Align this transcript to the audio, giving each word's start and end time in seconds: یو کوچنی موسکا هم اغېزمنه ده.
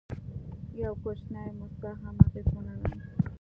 یو 0.83 0.93
کوچنی 1.03 1.49
موسکا 1.59 1.91
هم 2.01 2.15
اغېزمنه 2.25 2.75
ده. 2.81 2.91